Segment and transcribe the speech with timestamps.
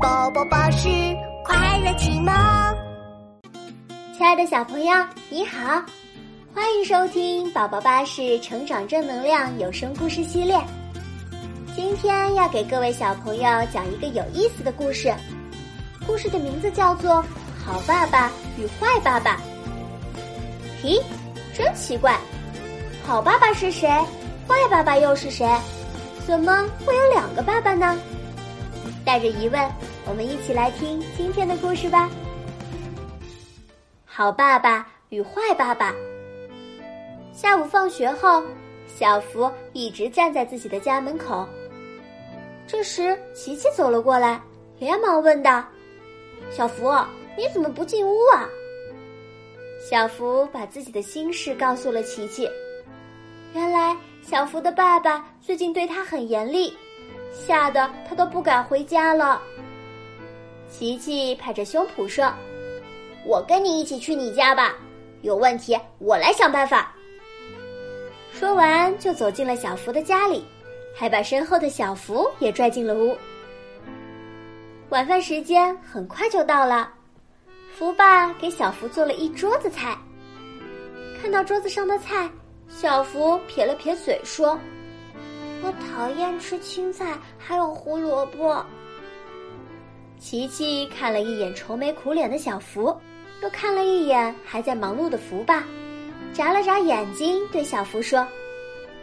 [0.00, 0.88] 宝宝巴士
[1.44, 2.32] 快乐启蒙。
[4.16, 4.94] 亲爱的小朋友，
[5.28, 5.82] 你好，
[6.54, 10.56] 欢迎收听宝宝巴士成长正能量有声故事系列。
[11.74, 13.42] 今天要给各位小朋友
[13.72, 15.12] 讲一个有意思的故事，
[16.06, 17.14] 故事的名字叫做
[17.64, 19.40] 《好爸爸与坏爸爸》。
[20.86, 21.02] 咦，
[21.52, 22.16] 真奇怪，
[23.04, 23.88] 好爸爸是谁？
[24.46, 25.48] 坏爸爸又是谁？
[26.24, 27.98] 怎么会有两个爸爸呢？
[29.08, 29.58] 带着疑问，
[30.06, 32.10] 我们一起来听今天的故事吧。
[34.04, 35.94] 好爸爸与坏爸爸。
[37.32, 38.42] 下午放学后，
[38.86, 41.48] 小福一直站在自己的家门口。
[42.66, 44.38] 这时，琪琪走了过来，
[44.78, 45.64] 连忙问道
[46.52, 46.92] ：“小福，
[47.34, 48.46] 你怎么不进屋啊？”
[49.88, 52.46] 小福把自己的心事告诉了琪琪。
[53.54, 56.76] 原来，小福的爸爸最近对他很严厉。
[57.32, 59.40] 吓得他都不敢回家了。
[60.70, 62.32] 琪琪拍着胸脯说
[63.24, 64.74] ：“我跟你一起去你家吧，
[65.22, 66.94] 有问题我来想办法。”
[68.32, 70.44] 说完就走进了小福的家里，
[70.94, 73.16] 还把身后的小福也拽进了屋。
[74.90, 76.92] 晚饭时间很快就到了，
[77.74, 79.96] 福爸给小福做了一桌子菜。
[81.20, 82.30] 看到桌子上的菜，
[82.68, 84.58] 小福撇了撇嘴说。
[85.62, 88.64] 我讨厌吃青菜，还有胡萝卜。
[90.18, 92.96] 琪琪看了一眼愁眉苦脸的小福，
[93.42, 95.64] 又看了一眼还在忙碌的福爸，
[96.32, 98.26] 眨了眨眼睛，对小福说：“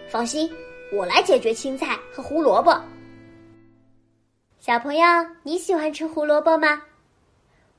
[0.09, 0.51] 放心，
[0.91, 2.79] 我来解决青菜和胡萝卜。”
[4.59, 5.05] 小朋友，
[5.43, 6.81] 你喜欢吃胡萝卜吗？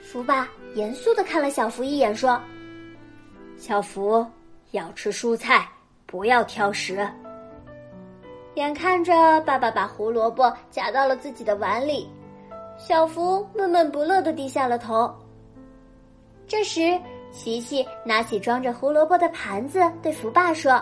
[0.01, 2.41] 福爸严肃的看了小福一眼，说
[3.59, 4.25] ：“小福
[4.71, 5.67] 要吃蔬菜，
[6.05, 7.05] 不要挑食。”
[8.55, 12.09] 眼看着爸爸把胡萝卜夹到了自己的碗里，
[12.77, 15.13] 小福闷闷不乐的低下了头。
[16.47, 16.97] 这时，
[17.29, 20.81] 琪琪拿起装着胡萝卜的盘子，对福爸说：“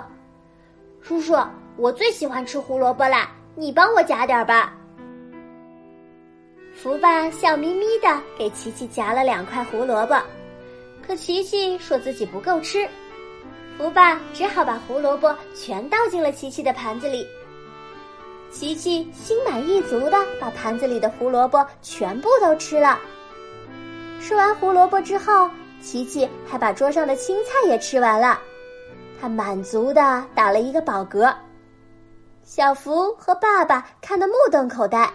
[1.02, 1.36] 叔叔，
[1.78, 4.74] 我最喜欢吃胡萝卜啦，你帮我夹点吧。”
[6.74, 8.08] 福爸笑眯眯的
[8.38, 10.16] 给琪琪夹了两块胡萝卜，
[11.06, 12.88] 可琪琪说自己不够吃，
[13.78, 17.28] 福爸只好把胡萝卜全倒进了琪琪的盘子里。
[18.50, 23.00] 琪琪心满意足的把盘子里的胡萝卜全部都吃了。
[24.20, 25.50] 吃完胡萝卜之后。
[25.84, 28.40] 琪琪还把桌上的青菜也吃完了，
[29.22, 31.32] 他满足的打了一个饱嗝。
[32.44, 35.08] 小福和爸爸看得目瞪口呆。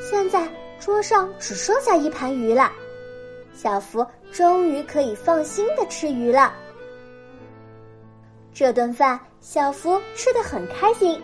[0.00, 0.48] 现在
[0.80, 2.72] 桌上只剩下一盘鱼了，
[3.54, 6.54] 小福终于可以放心的吃鱼了。
[8.54, 11.22] 这顿饭，小福吃的很开心。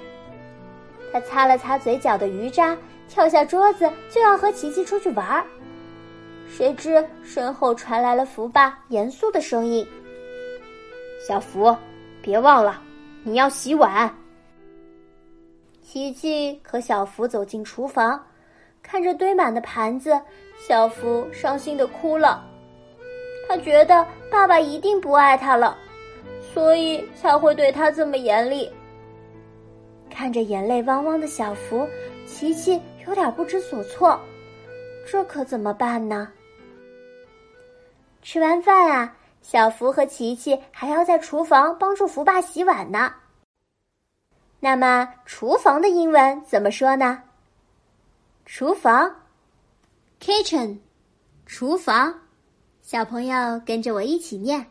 [1.10, 2.76] 他擦了擦嘴角的鱼渣，
[3.09, 5.43] 跳下桌子就要和琪琪出去玩儿。
[6.47, 9.87] 谁知身后传来了福爸严肃的声音
[11.19, 11.77] ：“小福，
[12.23, 12.83] 别忘了，
[13.23, 14.12] 你要洗碗。”
[15.83, 18.23] 琪琪和小福走进厨房，
[18.83, 20.21] 看着堆满的盘子，
[20.67, 22.45] 小福伤心的哭了。
[23.49, 25.77] 他觉得爸爸一定不爱他了，
[26.53, 28.71] 所以才会对他这么严厉。
[30.11, 31.89] 看着眼泪汪汪的小福，
[32.26, 34.20] 琪琪有点不知所措，
[35.11, 36.31] 这可怎么办呢？
[38.20, 43.14] 吃完饭啊，小福和琪琪还要在厨房帮助福爸洗碗呢。
[44.61, 47.23] 那么，厨房的英文怎么说呢？
[48.44, 49.23] 厨房
[50.20, 50.79] ，kitchen，
[51.46, 52.23] 厨房。
[52.82, 54.67] 小朋友跟着我一起念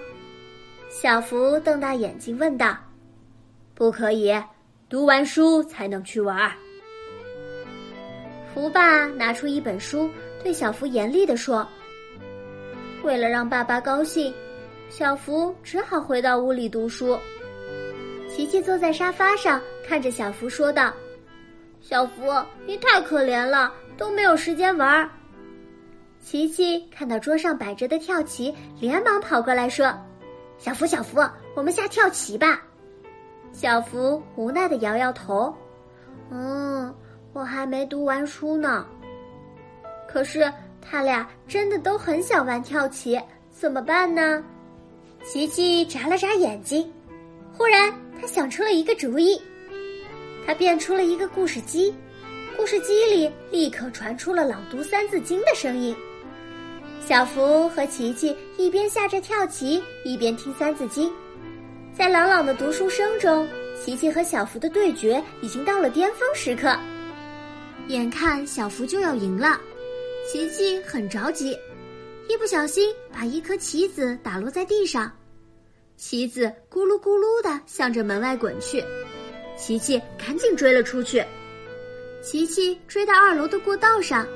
[0.90, 2.76] 小福瞪大眼睛问道。
[3.76, 4.34] 不可以，
[4.90, 6.52] 读完书才能去玩。
[8.60, 10.10] 福爸拿出一本书，
[10.44, 11.66] 对小福严厉地说
[13.04, 14.34] ：“为了让爸爸高兴，
[14.90, 17.18] 小福只好回到屋里读书。”
[18.28, 20.94] 琪琪坐在沙发上，看着小福说道
[21.80, 22.34] ：“小福，
[22.68, 25.10] 你太可怜了。”都没有时间玩。
[26.22, 29.98] 琪琪看到桌上摆着的跳棋，连忙跑过来说
[30.60, 31.26] ：“小福，小福，
[31.56, 32.62] 我们下跳棋吧。”
[33.54, 35.56] 小福无奈的摇摇头
[36.30, 36.94] ：“嗯，
[37.34, 38.86] 我还没读完书呢。”
[40.08, 43.20] 可是他俩真的都很想玩跳棋，
[43.52, 44.44] 怎么办呢？
[45.24, 46.92] 琪琪眨了眨眼睛，
[47.54, 49.40] 忽然他想出了一个主意，
[50.48, 51.94] 他变出了一个故事机。
[52.58, 55.96] 故事机里立刻传出了朗读《三字经》的声音。
[57.06, 61.10] 小福和琪琪一边下着跳棋，一边听《三字经》。
[61.94, 63.48] 在朗朗的读书声中，
[63.82, 66.78] 琪琪和小福的对决已经到了巅峰时刻。
[67.90, 69.60] 眼看小福就要赢了，
[70.32, 71.58] 琪琪很着急，
[72.28, 75.12] 一不小心把一颗棋子打落在地上，
[75.98, 78.84] 棋子咕噜咕噜的向着门外滚去。
[79.58, 81.26] 琪琪赶紧追了出去。
[82.22, 84.28] 琪琪追到二楼的过道上，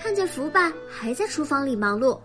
[0.00, 2.16] 看见福爸还在厨房里忙碌。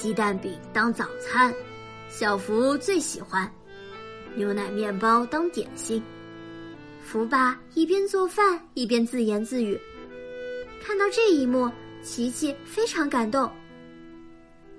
[0.00, 1.52] 鸡蛋饼当早餐，
[2.08, 3.44] 小福最喜欢；
[4.36, 6.00] 牛奶面包当点心。
[7.02, 9.78] 福爸一边做饭一边自言自语。
[10.84, 11.70] 看到这一幕，
[12.02, 13.50] 琪琪非常感动。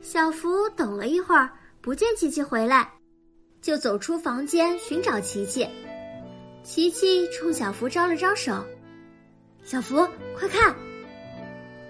[0.01, 1.49] 小福等了一会儿，
[1.79, 2.91] 不见琪琪回来，
[3.61, 5.67] 就走出房间寻找琪琪。
[6.63, 8.65] 琪琪冲小福招了招手
[9.63, 10.75] ：“小福，快看！”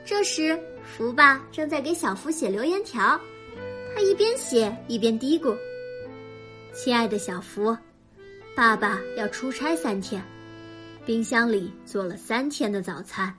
[0.05, 3.19] 这时，福爸正在给小福写留言条，
[3.95, 5.55] 他一边写一边嘀咕
[6.73, 7.75] ：“亲爱的小福，
[8.55, 10.23] 爸爸要出差三天，
[11.05, 13.33] 冰箱里做了三天的早餐。”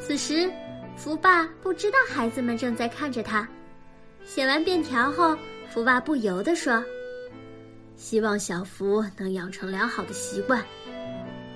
[0.00, 0.50] 此时，
[0.96, 3.46] 福爸不知道孩子们正在看着他。
[4.24, 5.36] 写完便条后，
[5.72, 6.82] 福爸不由得说。
[7.96, 10.64] 希望小福能养成良好的习惯。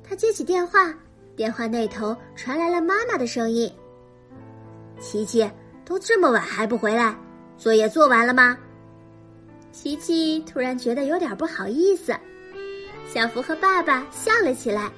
[0.04, 0.94] 他接起电话，
[1.40, 3.72] 电话那头传来了妈妈的声音
[5.00, 5.50] ：“琪琪，
[5.86, 7.16] 都这么晚还不回来，
[7.58, 8.58] 作业做完了吗？”
[9.72, 12.14] 琪琪突然觉得有点不好意思，
[13.08, 14.92] 小福和爸爸笑了起来，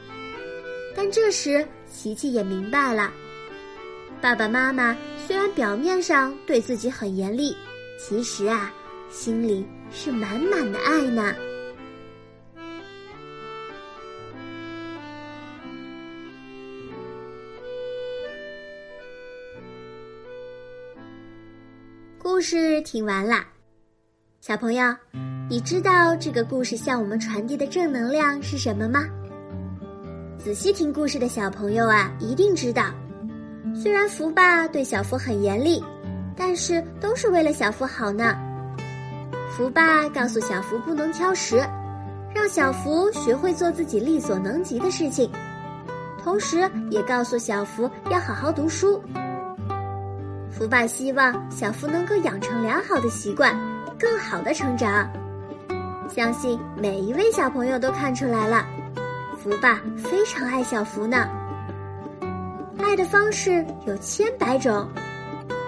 [0.95, 1.63] 但这时。
[1.93, 3.11] 琪琪也明白了，
[4.19, 7.55] 爸爸妈妈虽然表面上对自己很严厉，
[7.99, 8.73] 其实啊，
[9.11, 11.35] 心里是满满的爱呢。
[22.41, 23.45] 故事听完啦，
[24.39, 24.83] 小朋友，
[25.47, 29.05] 你知道这个故事向我们传递的正能量是什么吗？
[30.39, 32.85] 仔细听故事的小朋友啊，一定知道，
[33.75, 35.83] 虽然福爸对小福很严厉，
[36.35, 38.35] 但是都是为了小福好呢。
[39.55, 41.57] 福爸告诉小福不能挑食，
[42.33, 45.31] 让小福学会做自己力所能及的事情，
[46.23, 48.99] 同时也告诉小福要好好读书。
[50.61, 53.51] 福爸希望小福能够养成良好的习惯，
[53.97, 55.09] 更好的成长。
[56.07, 58.63] 相信每一位小朋友都看出来了。
[59.39, 61.27] 福爸非常爱小福呢，
[62.77, 64.87] 爱的方式有千百种，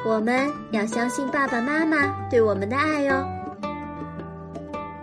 [0.05, 3.25] 我们要相信爸爸妈妈对我们的爱哟。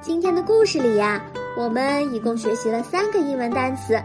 [0.00, 1.20] 今天的故事里呀，
[1.58, 4.00] 我们一共学习了三个英文单词，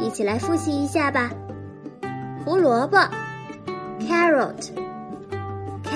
[0.00, 1.30] 一起来复习一下吧。
[2.44, 2.98] 胡萝卜
[4.00, 4.83] ，carrot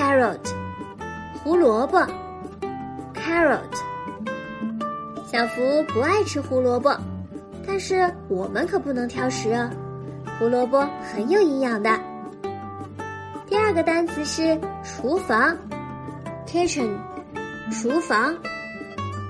[0.08, 0.40] carrot，
[1.44, 1.98] 胡萝卜
[3.12, 3.60] ，carrot。
[5.26, 6.96] 小福不爱吃胡萝卜。
[7.66, 9.68] 但是我们可不能挑食哦，
[10.38, 11.90] 胡萝卜很有营养的。
[13.46, 15.54] 第二个单词是厨房
[16.46, 16.88] ，kitchen，
[17.70, 18.34] 厨房